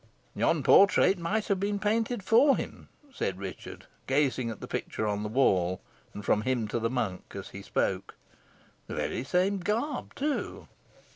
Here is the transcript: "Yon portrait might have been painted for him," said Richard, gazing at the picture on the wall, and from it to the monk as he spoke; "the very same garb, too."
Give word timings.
"Yon 0.33 0.63
portrait 0.63 1.19
might 1.19 1.45
have 1.45 1.59
been 1.59 1.77
painted 1.77 2.23
for 2.23 2.57
him," 2.57 2.89
said 3.13 3.37
Richard, 3.37 3.85
gazing 4.07 4.49
at 4.49 4.59
the 4.59 4.67
picture 4.67 5.05
on 5.05 5.21
the 5.21 5.29
wall, 5.29 5.79
and 6.15 6.25
from 6.25 6.41
it 6.43 6.69
to 6.71 6.79
the 6.79 6.89
monk 6.89 7.35
as 7.35 7.49
he 7.49 7.61
spoke; 7.61 8.15
"the 8.87 8.95
very 8.95 9.23
same 9.23 9.59
garb, 9.59 10.15
too." 10.15 10.67